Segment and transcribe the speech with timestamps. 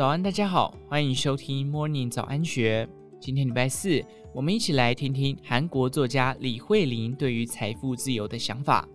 [0.00, 2.88] 早安，大家好，欢迎收听 Morning 早安学。
[3.20, 4.02] 今天礼拜四，
[4.34, 8.88] 我们一起来听听韩国作家李慧玲对于财富自由的想法。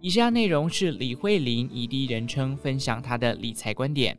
[0.00, 4.18] 以下内容是李慧玲以第一人称分享她的理财观点。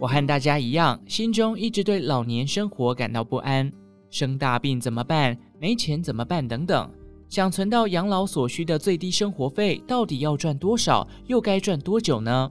[0.00, 3.70] 我和大家一样，心中一直对老年生活感到不安，
[4.08, 5.36] 生大病怎么办？
[5.60, 6.48] 没钱怎么办？
[6.48, 6.90] 等等。
[7.28, 11.06] 想存到养老所需的最低生活费，到底要赚多少？
[11.26, 12.50] 又该赚多久呢？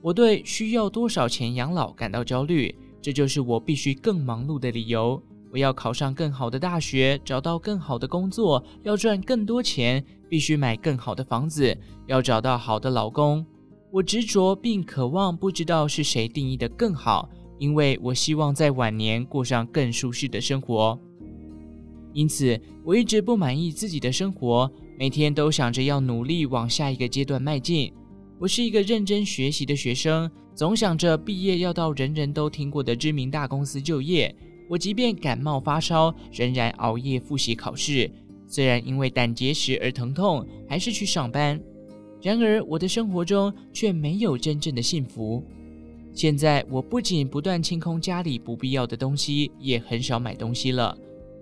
[0.00, 5.22] 我对需要多少钱养老感到焦虑，这就是我必须更忙碌的理由。
[5.52, 13.44] 我要考上更好的大学，找到更好的工作，要赚更多钱，必须买更好的房子，要找到好的老公。
[13.92, 17.28] 我执着并渴望，不知道是谁定义的更好，
[17.58, 20.98] 因为我希望在晚年过上更舒适的生活。
[22.14, 27.92] 因此，我一直不满意自己的生活，每天都想着要努力往下一个阶段迈进。
[28.38, 34.34] 我是一个认真学习的学生，总想着毕业要到人人都听过的知名大公司就业。
[34.68, 38.08] 我即便感冒发烧，仍然熬夜复习考试。
[38.46, 41.60] 虽然因为胆结石而疼痛，还是去上班。
[42.22, 45.42] 然而，我的生活中却没有真正的幸福。
[46.12, 50.96] 现在，我不仅不断清空家里不必要的东西，也很少买东西了。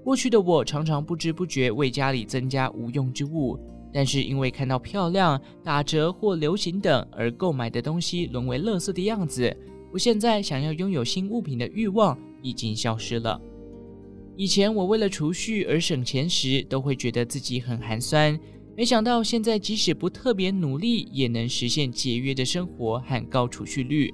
[0.04, 3.58] 过去的我常常不知不觉为家里增加无用之物，
[3.92, 9.56] 但是因为看到漂亮、打折或流行等而购买的东西沦为垃圾的样子，
[9.92, 13.40] 我现在想要拥有新物品的欲望已经消失了。
[14.36, 18.36] 以前我为了储蓄而省钱时，都会觉得自己很寒酸，
[18.76, 24.12] 没想到现在即使不特别努力，也能实现节约的生活和高储蓄率，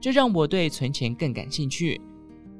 [0.00, 2.00] 这让我对存钱更感兴趣。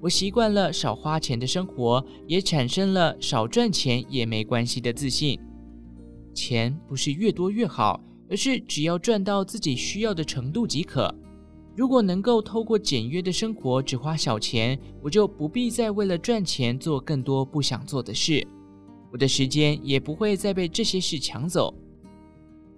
[0.01, 5.39] 我习惯了少花钱的生活，也产生了少赚钱也没关系的自信。
[6.33, 11.13] 钱不是越多越好，而是只要赚到自己需要的程度即可。
[11.77, 18.47] 如果能够透过简约的生活只花小钱，我就不必再为了赚钱做更多不想做的事，
[19.13, 21.75] 我的时间也不会再被这些事抢走。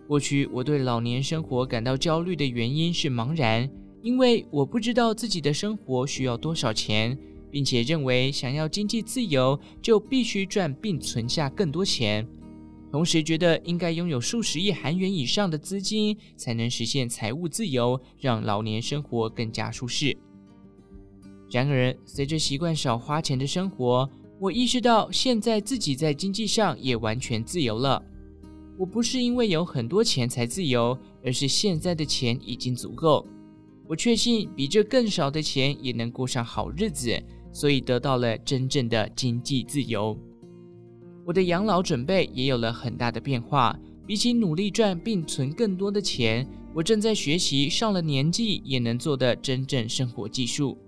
[0.09, 3.71] 过去我对老年生活感到焦虑的原因是茫然。
[4.03, 7.17] 因为我不知道自己的生活需要多少钱，
[7.51, 12.27] 并且认为想要经济自由就必须赚并存下更多钱，
[12.91, 20.17] 同时觉得应该拥有数十亿韩元以上的资金才能实现财务自由，让老年生活更加舒适。
[21.51, 28.03] 然而，随着习惯少花钱的生活，我意识到现在自己在经济上也完全自由了。
[28.79, 33.27] 我不是因为有很多钱才自由，而是现在的钱已经足够。
[33.91, 37.21] 我确信比这更少的钱也能过上好日子，
[37.51, 40.17] 所以得到了真正的经济自由。
[41.27, 43.77] 我的养老准备也有了很大的变化。
[44.07, 50.79] 比起努力赚并存更多的钱，我正在学习上了年纪也能做的真正生活技术。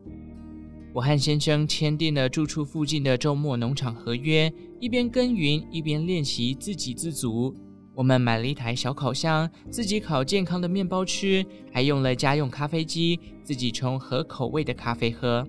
[0.93, 7.53] 我和先生签订了住处附近的周末农场合约，一边耕耘一边练习自给自足。
[7.95, 15.47] 我们买了一台小烤箱，自己烤健康的面包吃，还用了家用咖啡机，自己冲合口味的咖啡喝。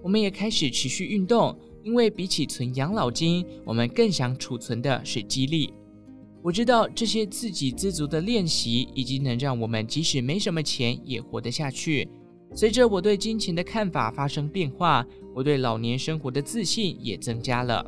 [0.00, 5.72] 我们也开始持续运动，因为比起存养老金，我们更想储存的是肌力。
[6.40, 12.08] 我知道这些自给自足的练习，已经能让我们即使没什么钱也活得下去。
[12.54, 15.04] 随着我对金钱的看法发生变化，
[15.34, 17.84] 我对老年生活的自信也增加了。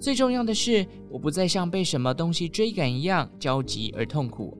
[0.00, 4.56] 最重要的是，我不再像被什么东西追赶一样焦急而痛苦。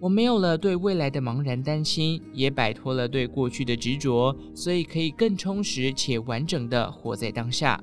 [0.00, 7.78] 我没有了对未来的茫然担心，也摆脱了对过去的执着，所以可以更充实且完整地活在当下。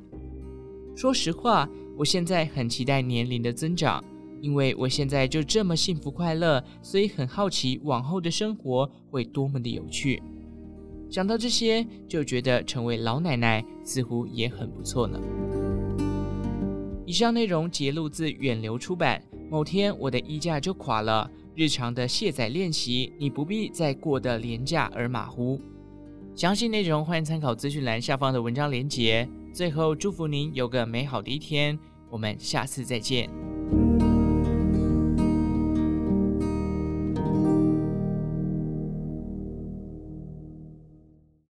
[0.95, 4.03] 说实话，我现在很期待年龄的增长，
[4.41, 10.21] 因为我现在就这么幸福快乐，所以很好奇往后的生活会多么的有趣。
[11.09, 15.19] 想到这些，就觉得成为老奶奶似乎也很不错呢。
[17.09, 19.19] 以上内容节录自远流出版。
[19.49, 25.59] 某天我的衣架就垮了，日常的卸载练习，你不必再过得廉价而马虎。
[26.35, 29.27] 详细内容欢迎参考资讯栏下方的文章连结。
[29.51, 31.79] 最后祝福您有个美好的一天，
[32.11, 33.48] 我们下次再见。